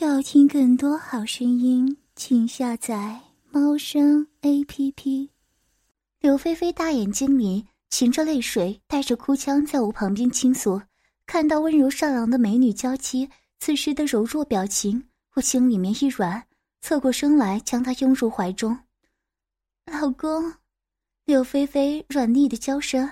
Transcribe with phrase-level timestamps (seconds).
[0.00, 5.28] 要听更多好声音，请下载猫声 A P P。
[6.20, 10.80] 刘菲菲大眼睛里噙着泪水，带着哭腔在我旁边倾诉。
[11.26, 15.02] 看到温柔善良的美女娇妻此时的柔弱表情，
[15.34, 16.46] 我心里面一软，
[16.80, 18.78] 侧过身来将她拥入怀中。
[19.84, 20.54] 老公，
[21.24, 23.10] 刘菲菲软腻的娇声，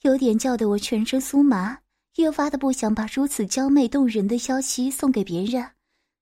[0.00, 1.76] 有点叫得我全身酥麻，
[2.16, 5.62] 越发的不想把如此娇媚动人的娇妻送给别人。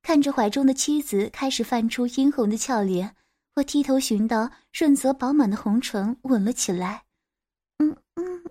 [0.09, 3.15] 看着怀中的妻子开始泛出殷红的俏脸，
[3.57, 7.05] 我低头寻到润泽饱满的红唇，吻了起来。
[7.77, 8.43] 嗯嗯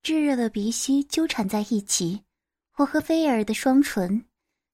[0.00, 2.22] 炙热的鼻息纠缠在一起，
[2.76, 4.24] 我和菲尔的双唇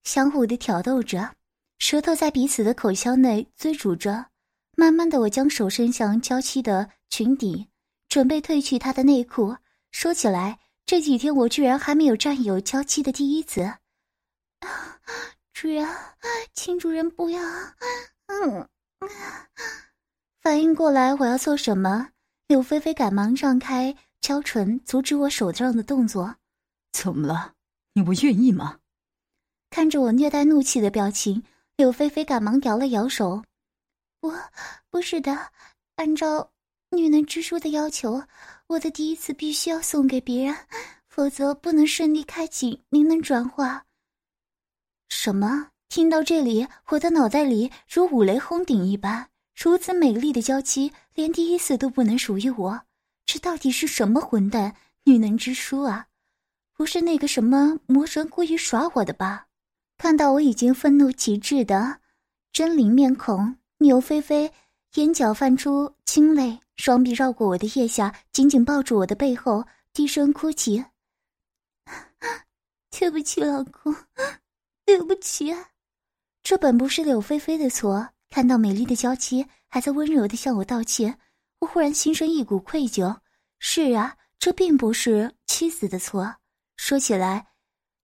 [0.05, 1.35] 相互的挑逗着，
[1.79, 4.27] 舌头在彼此的口腔内追逐着。
[4.77, 7.70] 慢慢的，我将手伸向娇妻的裙底。
[8.11, 9.57] 准备褪去他的内裤。
[9.93, 13.73] 说起来，这几天我居然还没有占有娇妻的第一次。
[15.55, 15.89] 主人，
[16.53, 17.41] 请主人不要。
[18.27, 18.69] 嗯，
[20.41, 22.09] 反应过来我要做什么，
[22.49, 26.35] 柳菲菲赶忙让开娇唇，阻止我手上的动作。
[26.93, 27.55] 怎么了？
[27.93, 28.79] 你不愿意吗？
[29.71, 31.45] 看着我虐待怒气的表情，
[31.77, 33.45] 柳菲菲赶忙摇了摇手。
[34.21, 34.33] 不，
[34.91, 35.53] 不是的，
[35.95, 36.51] 按照。
[36.93, 38.21] 女能之书的要求，
[38.67, 40.57] 我的第一次必须要送给别人，
[41.09, 43.87] 否则不能顺利开启灵能转化。
[45.09, 45.69] 什么？
[45.89, 49.29] 听到这里，我的脑袋里如五雷轰顶一般。
[49.57, 52.81] 如此美丽的娇妻，连第一次都不能属于我，
[53.25, 54.75] 这到底是什么混蛋
[55.05, 56.07] 女能之书啊？
[56.75, 59.47] 不是那个什么魔神故意耍我的吧？
[59.99, 62.01] 看到我已经愤怒极致的
[62.53, 64.51] 狰狞面孔，牛菲菲
[64.95, 66.59] 眼角泛出清泪。
[66.77, 70.83] 双臂绕过我的腋下，紧紧抱住我的背后，低声哭泣
[72.91, 73.95] ：“对不起，老公，
[74.87, 75.55] 对不起。”
[76.43, 78.09] 这本不是柳菲菲的错。
[78.31, 81.19] 看到美丽的娇妻还在温柔的向我道歉，
[81.59, 83.15] 我忽然心生一股愧疚。
[83.59, 86.37] 是啊，这并不是妻子的错。
[86.77, 87.49] 说起来，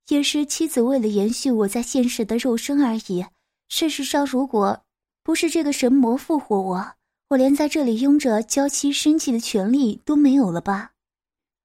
[0.09, 3.25] 也是妻子为了延续我在现实的肉身而已。
[3.69, 4.85] 事实上，如果
[5.27, 6.95] 不是这个神魔复活我，
[7.31, 10.93] 我连在这里拥着娇妻生气的权利都没有了吧？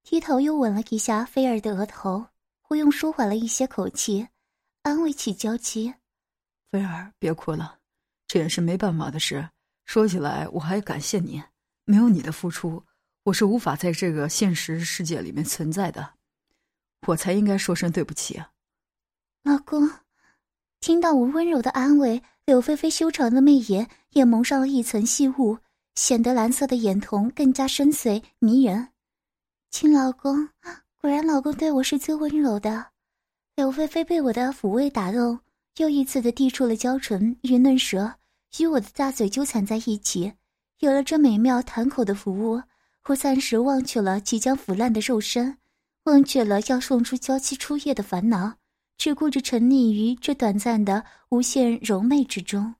[0.02, 2.26] 低头又吻了一下菲儿的额头，
[2.70, 4.26] 我用舒缓了一些口气，
[4.82, 5.94] 安慰起娇妻
[6.72, 7.78] ：“菲儿，别哭了，
[8.26, 9.48] 这也是没办法的事。
[9.84, 11.40] 说起来，我还感谢你，
[11.84, 12.84] 没有你的付出，
[13.22, 16.14] 我是无法在这个现实世界里面存在的，
[17.06, 18.42] 我才应该说声对不起。”
[19.44, 19.88] 老公，
[20.82, 22.20] 听到我温柔的安慰。
[22.44, 25.56] 柳菲菲修长的媚眼也蒙上了一层细雾，
[25.94, 28.88] 显得蓝色的眼瞳更加深邃迷人。
[29.70, 30.48] 亲老公，
[31.00, 32.88] 果然老公对我是最温柔的。
[33.54, 35.38] 柳菲菲被我的抚慰打动，
[35.76, 38.12] 又一次的递出了娇唇与嫩舌，
[38.58, 40.32] 与我的大嘴纠缠在一起。
[40.80, 42.60] 有了这美妙弹口的服务，
[43.06, 45.56] 我暂时忘却了即将腐烂的肉身，
[46.06, 48.54] 忘却了要送出娇妻初夜的烦恼。
[48.96, 52.74] 只顾着沉溺于这短暂的无限柔媚之中，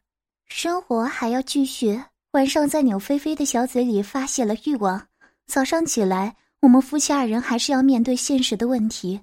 [0.46, 2.00] 生活还要继续。
[2.32, 5.08] 晚上在柳菲菲的小嘴里发泄了欲望，
[5.46, 9.20] 早上起来，我们夫妻二人还是要面对现实的问题：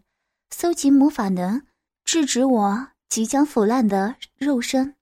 [0.51, 1.61] 搜集魔法能，
[2.05, 4.93] 制止我即将腐烂的肉身。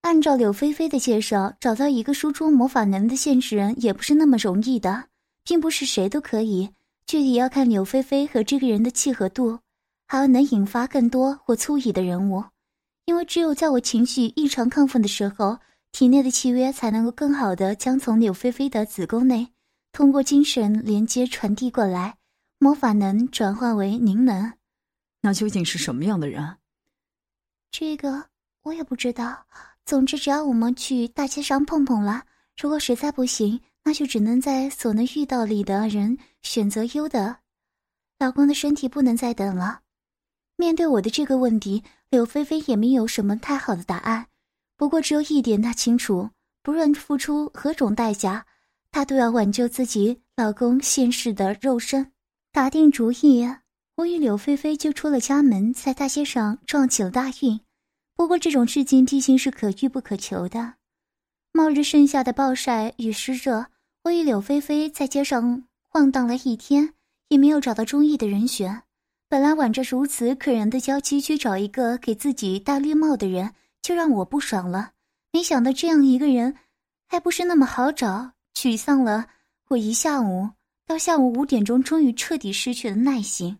[0.00, 5.04] 按照柳菲菲的介绍，找到一个输出魔法能的现实人也不是那么容易的，
[5.44, 6.70] 并不是谁都可以，
[7.06, 9.58] 具体要看柳菲菲和这个人的契合度。
[10.06, 12.44] 还要能引发更多或粗野的人物，
[13.06, 15.58] 因为只有在我情绪异常亢奋的时候，
[15.92, 19.52] 体内的契约才能够更好的将从柳菲菲的子宫内
[19.92, 22.16] 通过精神连接传递过来，
[22.58, 24.52] 魔法能转化为灵能。
[25.20, 26.56] 那究竟是什么样的人？
[27.70, 28.26] 这个
[28.62, 29.46] 我也不知道。
[29.86, 32.24] 总之，只要我们去大街上碰碰了，
[32.60, 37.36] 如果实在不行，那就只能在所能遇到里的人选择优的。
[38.18, 39.80] 老公的身体不能再等了。
[40.56, 44.26] 面对我的这个问题，柳菲菲也没有什么太好的答案。
[44.76, 46.30] 不过只有一点她清楚：
[46.62, 48.46] 不论付出何种代价，
[48.90, 52.12] 她都要挽救自己老公现世的肉身。
[52.52, 53.48] 打定主意，
[53.96, 57.60] 我与柳菲菲就出了家门，在大街上撞起了大运。
[58.16, 60.74] 不过这种事情毕竟是可遇不可求的。
[61.52, 63.66] 冒着盛夏的暴晒与湿热，
[64.04, 66.94] 我与柳菲菲在街上晃荡了一天，
[67.28, 68.82] 也没有找到中意的人选。
[69.28, 74.92] 本来挽着如此可人的娇妻去找一个给自己戴绿帽的人，就让我不爽了。
[75.32, 76.56] 没想到这样一个人，
[77.08, 78.32] 还不是那么好找。
[78.54, 79.26] 沮丧了
[79.68, 80.50] 我一下午，
[80.86, 83.58] 到下午五点钟，终于彻底失去了耐心，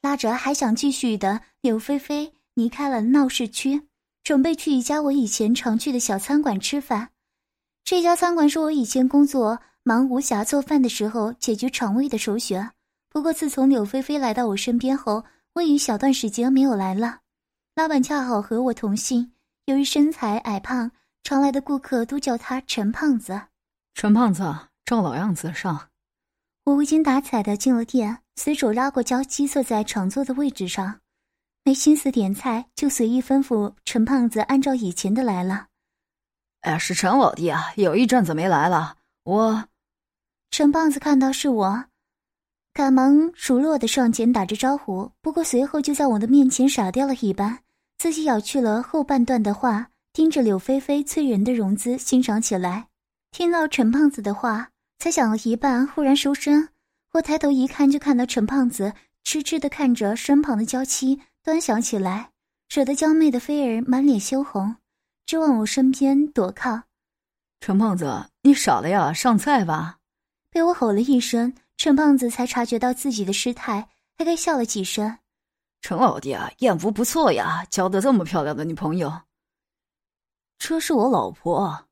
[0.00, 3.82] 拉着还想继续的柳菲菲离开了闹市区，
[4.22, 7.08] 准备去一家我以前常去的小餐馆吃饭。
[7.84, 12.70] 这家餐馆是我以前工作忙无暇做饭的时候解决肠胃的首选。
[13.12, 15.22] 不过自从柳菲菲来到我身边后，
[15.52, 17.18] 我已小段时间没有来了。
[17.74, 19.34] 老板恰好和我同姓，
[19.66, 20.90] 由于身材矮胖，
[21.22, 23.48] 常来的顾客都叫他陈胖子。
[23.92, 24.42] 陈胖子，
[24.86, 25.90] 照老样子上。
[26.64, 31.00] 我无精打采的进了店，随手拉过胶机，坐在常坐的位置上，
[31.64, 35.66] 没心思点菜，就随意吩咐陈胖子按照以前的来了。
[36.62, 38.96] 哎，是陈老弟啊，有一阵子没来了。
[39.24, 39.68] 我，
[40.50, 41.84] 陈胖子看到是我，
[42.74, 47.58] 赶忙熟络的上前打着招呼，不过随后就在我的面前傻掉了一般，
[47.98, 52.88] 自己咬去了后半段的话，盯着柳菲菲催人的容姿欣赏起来。
[53.30, 54.68] 听到陈胖子的话。
[55.02, 56.68] 才想了一半，忽然收声。
[57.14, 58.92] 我抬头一看，就看到陈胖子
[59.24, 62.30] 痴痴的看着身旁的娇妻，端详起来，
[62.72, 64.76] 惹得娇媚的菲儿满脸羞红，
[65.26, 66.82] 直往我身边躲靠。
[67.58, 69.12] 陈胖子，你傻了呀？
[69.12, 69.98] 上菜吧！
[70.52, 75.18] 被我吼了一声，陈胖子才察觉到自己的失态，嘿嘿笑了几声。
[75.80, 79.12] 陈老弟啊，艳福不错呀，交的这么漂亮的女朋友。
[80.60, 81.86] 这是我老婆。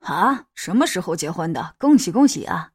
[0.00, 1.74] 啊，什么时候结婚的？
[1.78, 2.72] 恭喜恭喜啊！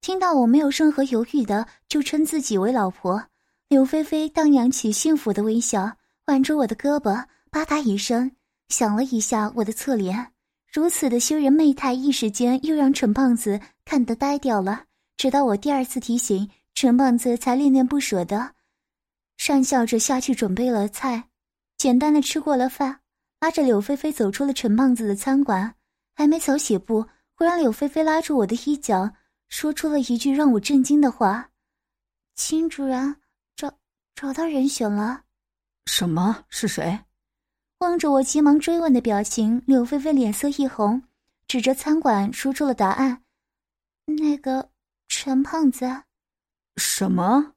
[0.00, 3.24] 听到我没有任何犹豫的就称自己为老婆，
[3.68, 8.32] 柳菲菲荡漾起幸福的微笑，挽着我的胳膊，吧嗒一声
[8.70, 10.32] 响了一下我的侧脸。
[10.66, 14.86] 如此的羞人媚态，一时间又让陈胖子看得呆掉了。
[15.16, 18.54] 直到我第二次提醒，陈胖子才恋恋不舍的
[19.38, 21.28] 讪笑着下去准备了菜，
[21.76, 23.00] 简单的吃过了饭，
[23.40, 25.74] 拉着柳菲菲走出了陈胖子的餐馆。
[26.14, 29.10] 还没走几步，忽然柳菲菲拉住我的衣角，
[29.48, 31.50] 说出了一句让我震惊的话
[32.36, 33.16] ：“秦主人，
[33.56, 33.72] 找
[34.14, 35.22] 找到人选了。
[35.86, 36.44] ”“什么？
[36.50, 37.00] 是谁？”
[37.80, 41.02] 望着我急忙追问的表情，柳菲菲脸色一红，
[41.48, 43.22] 指着餐馆说出了答案
[44.04, 44.68] ：“那个
[45.14, 46.04] 陈胖子。
[46.76, 47.54] ”“什么？”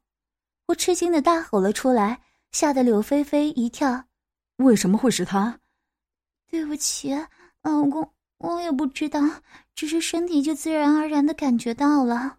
[0.68, 2.20] 我吃惊的大吼了出来，
[2.52, 4.04] 吓得柳菲菲一跳。
[4.58, 5.60] “为什么会是他
[6.50, 7.14] ？”“对不起，
[7.62, 9.20] 老公。”我也不知道，
[9.74, 12.36] 只是身体就自然而然的感觉到了。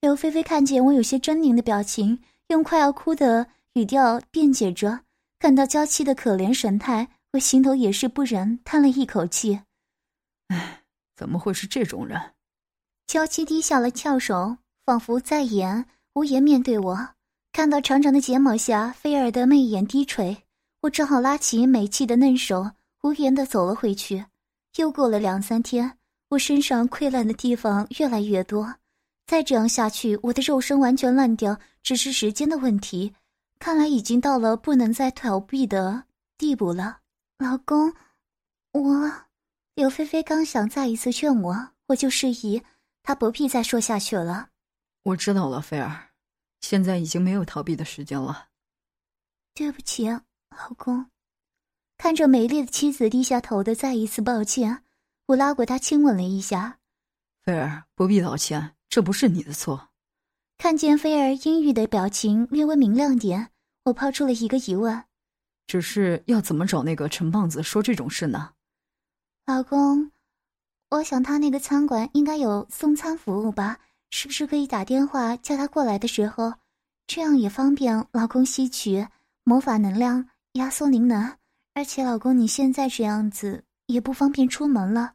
[0.00, 5.04] 刘菲菲看见我有些狰狞的表情，用快要哭的语调辩解着。
[5.38, 9.60] 看到娇妻的可怜神态，我心头也是不忍，叹了一口气
[10.48, 10.82] ：“唉，
[11.14, 12.20] 怎么会是这种人？”
[13.12, 14.56] 娇妻低下了翘首，
[14.86, 17.08] 仿佛在言无言面对我。
[17.52, 20.34] 看到长长的睫毛下菲儿的媚眼低垂，
[20.80, 22.70] 我只好拉起美气的嫩手，
[23.02, 24.24] 无言的走了回去。
[24.76, 25.98] 又过了两三天，
[26.30, 28.76] 我身上溃烂的地方越来越多，
[29.26, 33.12] 再这样下去，我的肉身完全烂掉只是时间的问题。
[33.58, 36.04] 看来已经到了不能再逃避的
[36.38, 37.00] 地步了。
[37.38, 37.92] 老公，
[38.72, 39.12] 我……
[39.74, 42.62] 柳菲菲刚想再一次劝我，我就示意
[43.02, 44.48] 她不必再说下去了。
[45.02, 46.10] 我知道了，菲儿，
[46.60, 48.48] 现在已经没有逃避的时间了。
[49.54, 51.06] 对不起，老公。
[51.98, 54.84] 看着美丽的妻子低下头的再一次抱歉，
[55.26, 56.78] 我拉过她亲吻了一下。
[57.42, 59.90] 菲儿，不必道歉，这不是你的错。
[60.58, 63.50] 看见菲儿阴郁的表情略微明亮点，
[63.84, 65.04] 我抛出了一个疑问：
[65.66, 68.54] 只是要怎么找那个陈胖子说这种事呢？
[69.46, 70.12] 老公，
[70.92, 73.78] 我想他那个餐馆应该有送餐服务吧？
[74.10, 76.52] 是不是可以打电话叫他过来的时候，
[77.06, 79.06] 这样也方便老公吸取
[79.42, 81.32] 魔法能量，压缩灵能？
[81.72, 85.14] 而且，老公，你现在这样子也不方便出门了。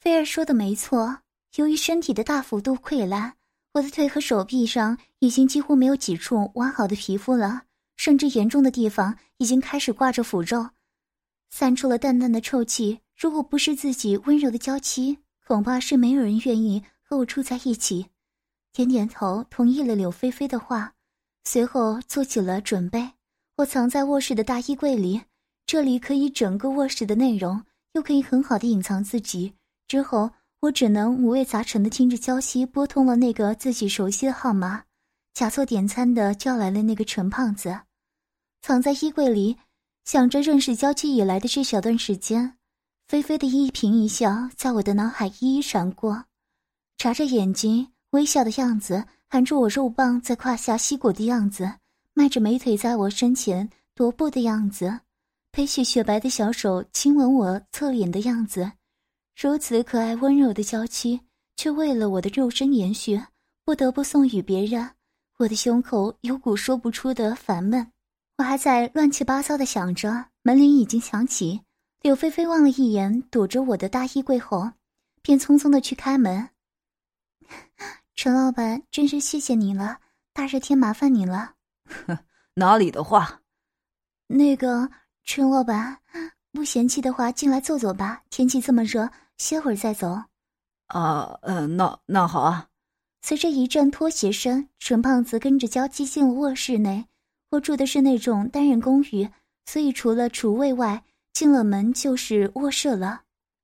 [0.00, 1.18] 菲儿说的没错，
[1.54, 3.34] 由于身体的大幅度溃烂，
[3.74, 7.62] 我的腿和手臂上已经几乎没有几处完好的皮肤了，
[7.96, 10.70] 甚至严重的地方已经开始挂着腐肉，
[11.50, 12.98] 散出了淡淡的臭气。
[13.16, 18.06] 如果不是自己温柔的娇妻，恐怕是没有人愿意和我住在一起。
[18.72, 20.94] 点点头，同意了柳菲菲的话，
[21.44, 23.12] 随后做起了准备。
[23.58, 25.22] 我藏在卧室的大衣柜里。
[25.66, 29.54] 这里可以整个卧室的内容，又可以很好的隐藏自己。
[29.88, 30.30] 之后，
[30.60, 34.84] 我只能五味杂陈的听着娇妻拨通了那个自己熟悉的号码，
[35.32, 37.80] 假作点餐的叫来了那个陈胖子，
[38.60, 39.56] 藏在衣柜里，
[40.04, 42.58] 想着认识娇妻以来的这小段时间，
[43.06, 46.24] 菲菲的一颦一笑在我的脑海一一闪过，
[46.96, 51.70] 眨着眼睛微笑的样子，含住我肉棒在胯下吸果的样子，
[52.14, 55.00] 迈着美腿在我身前踱步的样子。
[55.52, 58.72] 佩起雪白的小手亲吻我侧脸的样子，
[59.36, 61.20] 如此可爱温柔的娇妻，
[61.56, 63.22] 却为了我的肉身延续，
[63.64, 64.90] 不得不送与别人。
[65.38, 67.86] 我的胸口有股说不出的烦闷。
[68.38, 71.60] 我还在乱七八糟的想着，门铃已经响起。
[72.04, 74.72] 柳菲菲望了一眼躲着我的大衣柜后，
[75.22, 76.50] 便匆匆的去开门。
[78.14, 80.00] 陈老板，真是谢谢你了，
[80.34, 81.54] 大热天麻烦你了。
[82.56, 83.40] 哪里的话？
[84.26, 84.90] 那个
[85.24, 85.98] 陈老板，
[86.52, 88.22] 不嫌弃的话，进来坐坐吧。
[88.28, 89.08] 天气这么热，
[89.38, 90.24] 歇会儿再走。
[90.88, 92.68] 啊，嗯，那那好啊。
[93.22, 97.06] 随着一阵拖鞋声，陈胖子跟着娇妻进了卧室内。
[97.52, 99.30] 我住的是那种单人公寓，
[99.64, 101.02] 所以除了厨卫外，
[101.34, 103.22] 进了门就是卧室了。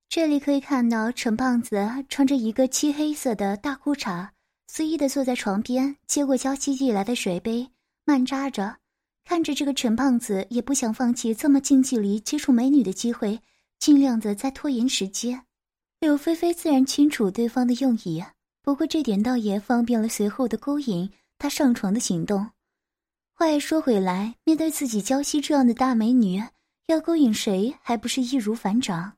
[0.08, 4.28] 这里可以看到陈胖子穿着一个漆黑色的大裤衩，
[4.66, 7.70] 随意的坐在床边，接过娇妻递来的水杯，
[8.04, 8.76] 慢扎着。
[9.24, 13.40] 看着这个陈胖子也不想放弃这么近距离接触美女的机会，
[13.78, 15.40] 尽量的在拖延时间。
[16.00, 18.24] 柳菲菲自然清楚对方的用意，
[18.62, 21.08] 不过这点倒也方便了随后的勾引
[21.38, 22.50] 他上床的行动。
[23.32, 26.42] 话又说回来，面对自己娇妻这样的大美女。
[26.90, 29.12] 要勾引谁，还不是易如反掌？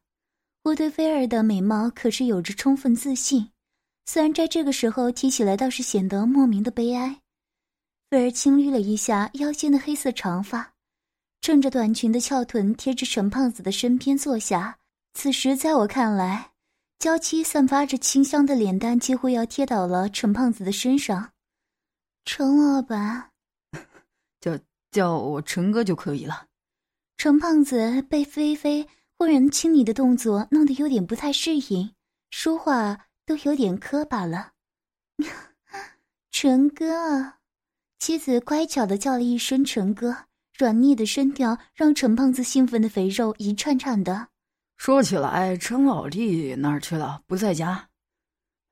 [0.62, 3.50] 我对菲儿的美貌可是有着充分自信，
[4.04, 7.18] 虽然在这个时候提起来，倒是显得莫名的悲哀。
[8.10, 10.74] 菲儿轻捋了一下腰间的黑色长发，
[11.40, 14.78] 趁着短裙的翘臀，贴着陈胖子的身边坐下。
[15.14, 16.50] 此时，在我看来，
[16.98, 21.32] 娇妻散发着清香的脸蛋几乎要贴到了陈胖子的身上。
[22.26, 23.30] 陈老板，
[24.42, 24.58] 叫
[24.90, 26.46] 叫我陈哥就可以了。
[27.22, 31.94] 陈胖子被菲菲忽然亲昵的动作弄得有点不太适应，
[32.30, 34.54] 说话都有点磕巴了。
[36.32, 37.34] 陈哥，
[38.00, 40.24] 妻子乖巧的叫了一声“陈哥”，
[40.58, 44.26] 软腻的声调让陈胖子兴奋的肥肉一颤颤的。
[44.76, 47.22] 说起来，陈老弟哪儿去了？
[47.28, 47.88] 不在家？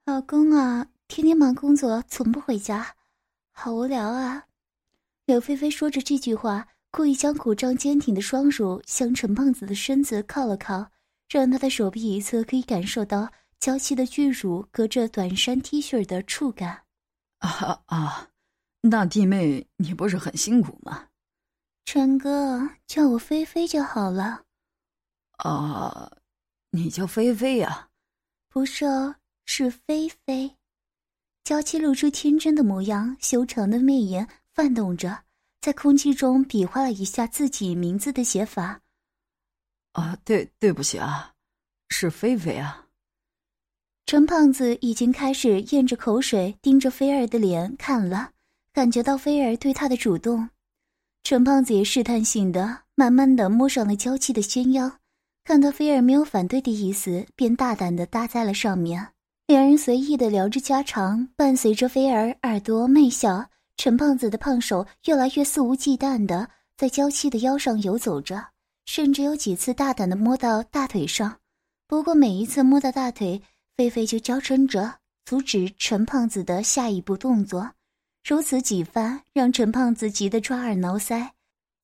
[0.06, 2.96] 老公啊，天天忙工作，从不回家，
[3.52, 4.46] 好无聊啊。
[5.26, 6.66] 柳菲菲说着这句话。
[6.90, 10.90] 故意将鼓胀坚挺的双乳向陈胖子的身子靠了靠，
[11.28, 13.30] 让他的手臂一侧可以感受到
[13.60, 16.82] 娇妻的巨乳隔着短衫 T 恤的触感。
[17.38, 18.28] 啊啊，
[18.80, 21.06] 那弟妹你不是很辛苦吗？
[21.84, 24.42] 陈哥叫我菲菲就好了。
[25.38, 26.10] 啊，
[26.70, 27.88] 你叫菲菲呀？
[28.48, 29.14] 不是哦，
[29.46, 30.56] 是菲菲。
[31.44, 35.24] 娇妻露出天真的模样，修长的媚眼泛动着。
[35.60, 38.80] 在空气中比划了一下自己名字的写法。
[39.92, 41.32] 啊，对，对不起啊，
[41.88, 42.86] 是菲菲啊。
[44.06, 48.30] 陈胖子已经开始咽着口水，盯着菲儿的脸看了，
[48.72, 50.48] 感觉到菲儿对他的主动。
[51.22, 54.98] 陈胖子也试探性的慢慢的摸上了娇气的纤腰，
[55.44, 59.08] 看到菲儿没有反对的意思，便大胆的搭在了上面。
[59.46, 63.50] 两人随意的聊着家常，伴随着菲儿耳朵媚笑。
[63.80, 66.46] 陈胖子的胖手越来越肆无忌惮的
[66.76, 68.48] 在娇妻的腰上游走着，
[68.84, 71.40] 甚至有几次大胆的摸到大腿上。
[71.86, 73.40] 不过每一次摸到大腿，
[73.78, 77.72] 菲菲就娇嗔着阻止陈胖子的下一步动作。
[78.22, 81.30] 如此几番，让陈胖子急得抓耳挠腮，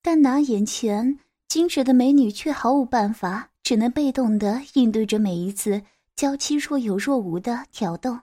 [0.02, 5.80] 但拿眼前矜持的美女却毫无办法，只能被动的应对着每一次
[6.14, 8.18] 娇妻若有若无的挑逗。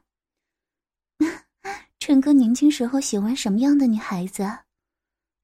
[2.13, 4.48] 陈哥年轻时候喜欢什么样的女孩子？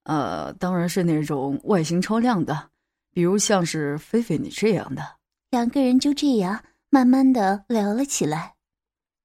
[0.03, 2.69] 呃，当然是那种外形超亮的，
[3.11, 5.01] 比如像是菲菲你这样的。
[5.49, 8.53] 两个人就这样慢慢的聊了起来。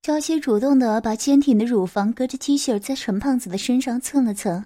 [0.00, 4.64] 娇妻主动的把坚挺的乳房隔着 T 恤在陈胖子的身上蹭了蹭，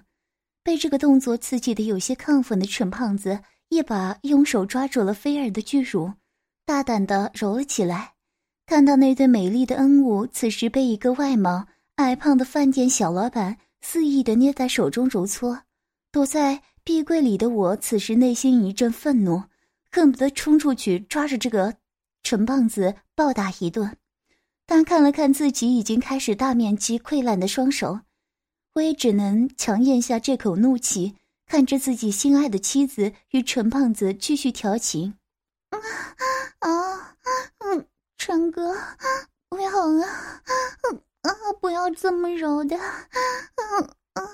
[0.63, 6.13] 被这个动作刺激的有些亢奋的陈胖子一把用手抓住了菲儿的巨乳，
[6.65, 8.13] 大胆的揉了起来。
[8.65, 11.67] 看到那对美丽的恩物，此时被一个外貌。
[11.99, 15.63] 矮胖的饭店小老板肆意的捏在手中揉搓，
[16.13, 19.43] 躲在壁柜里的我此时内心一阵愤怒，
[19.91, 21.75] 恨不得冲出去抓着这个
[22.23, 23.97] 陈胖子暴打一顿。
[24.65, 27.99] 但看了看自己已经开始大面积溃烂的双手，
[28.75, 35.15] 我也只能强咽下这口怒气，看着自己心爱的妻子与陈胖子继续调情。
[35.71, 35.77] 啊
[36.59, 37.15] 啊，
[37.57, 37.85] 嗯，
[38.17, 38.73] 陈哥，
[39.49, 40.41] 不要啊，
[40.89, 41.01] 嗯。
[41.21, 41.29] 啊！
[41.59, 42.75] 不要这么柔的！
[42.77, 44.27] 嗯嗯。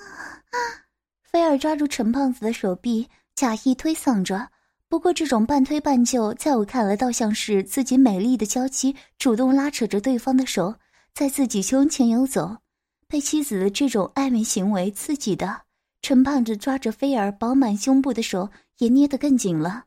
[1.24, 4.48] 菲尔抓住陈胖子的手臂，假意推搡着。
[4.88, 10.76] 不过这种半推半就，在我看来，倒像是自己美丽的娇妻主动拉扯着对方的手，
[11.12, 12.58] 在自己胸前游走。
[13.08, 15.62] 被妻子的这种暧昧行为刺激的，
[16.02, 19.84] 陈胖子抓着菲儿饱满胸部的手也捏得更紧了。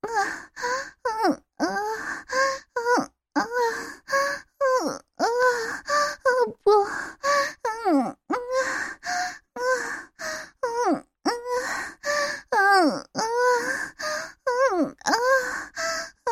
[0.00, 0.62] 啊啊
[0.92, 3.42] 啊啊啊啊啊！
[4.86, 6.30] 啊啊啊
[6.62, 6.70] 不
[7.86, 8.34] 嗯嗯。
[9.52, 9.60] 啊
[10.60, 11.32] 啊啊啊
[12.50, 12.64] 啊
[14.50, 15.12] 啊啊
[16.24, 16.30] 啊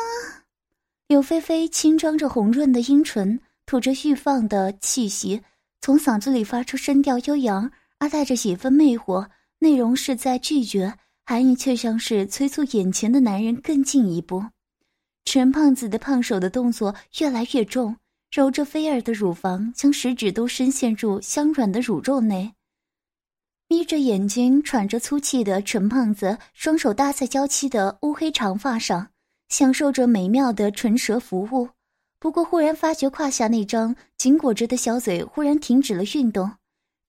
[1.07, 5.41] 柳菲菲轻装着红润的阴唇吐着欲放的气息
[5.81, 9.27] 从嗓子里发出声调悠扬而带着几分魅惑
[9.59, 14.43] 内容是在拒绝含义却像是催促眼前的男人更进一步。
[15.25, 17.95] 陈胖子的胖手的动作越来越重
[18.31, 22.53] 揉着菲儿的乳房，将食指都深陷入香软的乳肉内。
[23.67, 29.09] 眯着眼睛，喘着粗气的陈胖子，双手搭在娇妻的乌黑长发上，
[29.47, 31.69] 享受着美妙的唇舌服务。
[32.19, 36.51] 不过，忽然发觉胯下那张紧裹着的小嘴忽然停止了运动，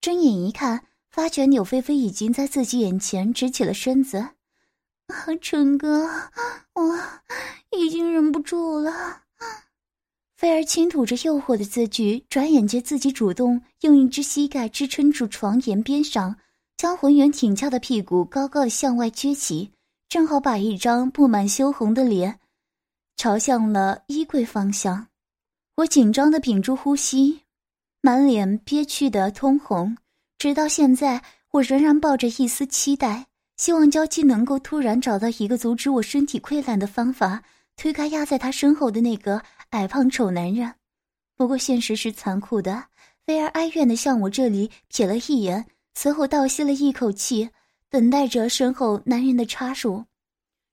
[0.00, 4.18] 睁眼一看，发觉柳菲菲已经在自己眼前直起了身子。
[5.08, 6.08] 啊，陈哥，
[6.74, 6.98] 我
[7.76, 9.22] 已经忍不住了。
[10.40, 16.34] 菲儿轻吐着诱惑的字句，转眼间自己主动用一只膝盖支撑住床沿边上。
[16.78, 19.70] 将浑圆挺翘的屁股高高的向外撅起，
[20.08, 22.40] 正好把一张布满羞红的脸
[23.18, 25.08] 朝向了衣柜方向。
[25.76, 27.42] 我紧张的屏住呼吸，
[28.00, 29.94] 满脸憋屈的通红。
[30.38, 33.26] 直到现在，我仍然抱着一丝期待，
[33.58, 37.42] 希望娇妻能够突然找到一个阻止我身体溃烂的方法，
[37.76, 40.74] 推开压在他身后的那个矮胖丑男人。
[41.36, 42.84] 不过现实是残酷的，
[43.26, 45.66] 菲儿哀怨的向我这里瞥了一眼。
[45.94, 47.50] 随后倒吸了一口气，
[47.88, 50.04] 等待着身后男人的插入。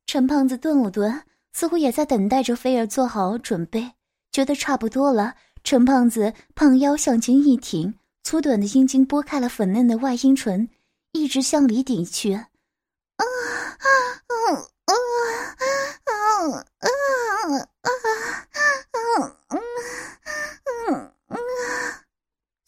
[0.05, 1.23] 陈胖子顿了顿，
[1.53, 3.93] 似乎也在等待着菲儿做好准备。
[4.31, 10.69] 觉得差不多了，陈胖子胖腰向前一挺，粗短的阴茎拨开了粉嫩的外阴唇，
[11.13, 12.33] 一直向里顶去。
[12.33, 12.45] 啊
[13.17, 13.25] 啊
[13.79, 14.53] 啊
[14.85, 16.87] 啊啊啊！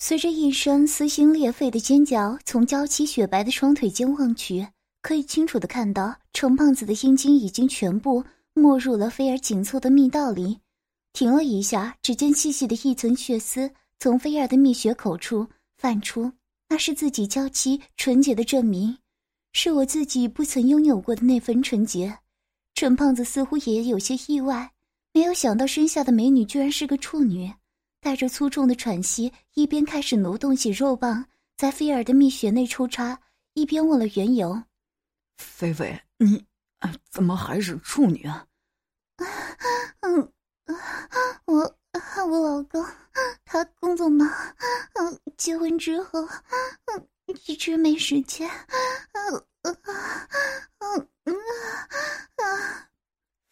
[0.09, 4.67] 随着一声撕心裂肺的尖叫，从娇妻雪白的双腿间望去，
[5.03, 10.57] 可以清楚的看到程胖子的阴茎已经全部没入了菲儿紧凑的蜜道里。
[11.13, 15.45] 停了一下，只见细细的一层血丝从菲儿的蜜穴口处
[15.77, 16.31] 泛出，
[16.69, 18.97] 那是自己娇妻纯洁的证明，
[19.53, 22.17] 是我自己不曾拥有过的那份纯洁。
[22.73, 24.71] 陈胖子似乎也有些意外，
[25.13, 27.53] 没有想到身下的美女居然是个处女。
[28.01, 31.25] 带着粗重的喘息，一边开始挪动起肉棒，
[31.57, 33.19] 在菲儿的蜜穴内抽插，
[33.53, 34.63] 一边问了缘由
[35.37, 36.45] ：“菲菲，你
[37.09, 38.45] 怎么还是处女啊
[40.01, 40.31] ？”“嗯，
[41.45, 41.77] 我
[42.27, 42.85] 我老公
[43.43, 44.27] 他工作忙，
[44.93, 47.07] 嗯，结婚之后，嗯，
[47.47, 48.49] 一直没时间。
[49.11, 49.77] ”“嗯嗯
[50.79, 52.89] 嗯嗯啊！”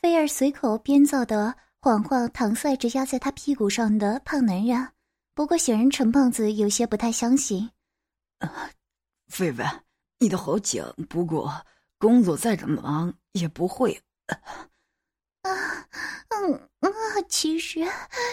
[0.02, 1.54] 菲儿随口编造的。
[1.80, 4.90] 谎话搪塞着压在他屁股上的胖男人，
[5.34, 7.70] 不过显然陈胖子有些不太相信。
[8.40, 8.70] 啊，
[9.28, 9.64] 菲菲，
[10.20, 11.66] 你的好讲，不过
[11.98, 14.02] 工作再怎么忙也不会。
[14.26, 14.42] 啊，
[16.30, 16.90] 嗯啊，
[17.30, 17.88] 其实，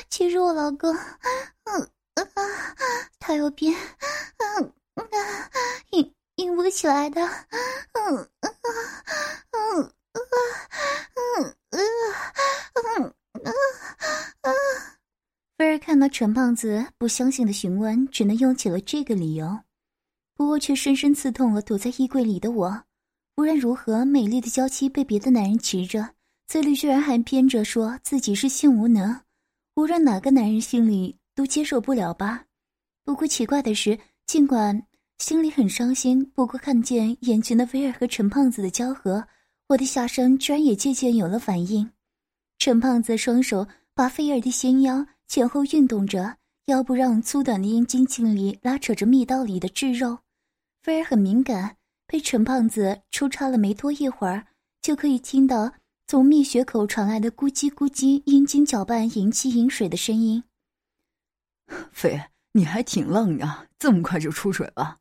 [0.09, 1.83] 其实我老公，嗯
[2.15, 2.25] 啊，
[3.21, 3.73] 他有病，
[4.39, 5.05] 嗯啊，
[5.91, 8.51] 硬硬不起来的，嗯啊，
[9.51, 10.21] 嗯啊，
[11.37, 11.83] 嗯嗯
[12.97, 13.15] 嗯。
[13.45, 13.53] 啊
[14.43, 14.51] 啊！
[15.57, 19.61] 菲儿看到陈胖子不相信的询问，只能用起了这个理由，
[20.35, 22.85] 不过却深深刺痛了躲在衣柜里的我。
[23.37, 26.09] 无论如何，美丽的娇妻被别的男人骑着，
[26.47, 29.21] 嘴里居然还编着说自己是性无能，
[29.77, 32.45] 无论哪个男人心里都接受不了吧。
[33.05, 34.87] 不过奇怪的是，尽管
[35.19, 39.27] 心里很伤心，不过看见眼前的菲儿和陈胖子的交合，
[39.69, 41.91] 我的下身居然也渐渐有了反应。
[42.65, 50.21] 陈胖子双手把菲儿的纤腰前后运动着，腰部让粗短的阴茎尽力拉扯着密道里的炙肉。
[50.83, 54.47] 菲儿很敏感，被陈胖子抽插了没多一会儿，
[54.81, 55.71] 就可以听到
[56.07, 60.43] 从蜜穴口传来的咕叽咕叽阴茎搅拌银气饮水的声音。
[61.93, 62.19] 菲，
[62.53, 64.97] 你还挺浪啊，这么快就出水了。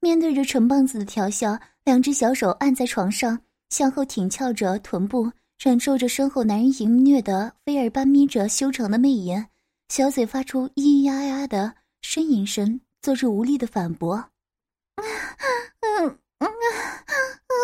[0.00, 3.38] 面对着陈胖子的调笑，两只小手按在床上，
[3.68, 5.30] 向后挺翘着臀部。
[5.58, 9.48] 忍受着身后男人淫虐的菲儿般眯着修长的媚眼，
[9.88, 14.30] 小嘴发出咿咿呀呀的呻吟声，做出无力的反驳
[15.00, 16.50] ：“嗯嗯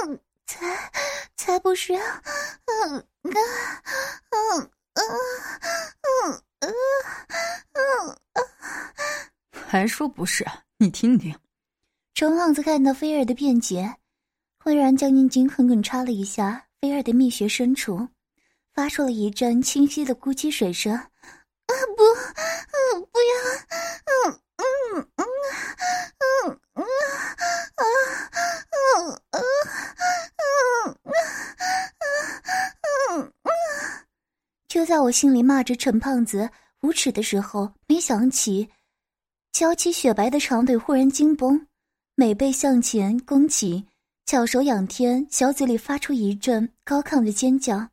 [0.06, 0.92] 嗯，才
[1.36, 3.32] 才不是，嗯嗯
[4.52, 6.72] 嗯嗯嗯
[7.90, 8.16] 嗯
[9.66, 10.46] 还说不是？
[10.78, 11.36] 你听听。”
[12.14, 13.96] 陈胖子看到菲儿的辩解，
[14.62, 16.66] 忽然将阴茎狠狠插了一下。
[16.80, 18.08] 菲儿的蜜穴深处，
[18.72, 20.94] 发出了一阵清晰的咕叽水声。
[20.94, 21.08] 啊
[21.94, 23.34] 不，嗯不要，
[24.06, 24.64] 嗯嗯
[25.16, 25.26] 嗯
[26.16, 26.82] 嗯嗯
[27.76, 27.84] 啊
[28.96, 29.42] 嗯嗯
[30.40, 30.96] 嗯
[31.98, 32.04] 嗯
[33.12, 33.50] 嗯嗯。
[34.66, 36.48] 就在我心里骂着陈胖子
[36.80, 38.70] 无耻的时候，没想起，
[39.52, 41.66] 娇妻雪白的长腿忽然紧绷，
[42.14, 43.86] 美背向前弓起，
[44.24, 47.88] 巧手仰天，小嘴里发出一阵高亢的尖叫。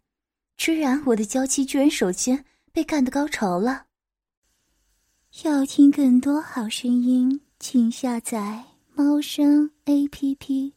[0.56, 3.88] 居然，我的娇妻居然首先被干得高潮了。
[5.44, 8.64] 要听更多好声音，请下载
[8.94, 10.77] 猫声 A P P。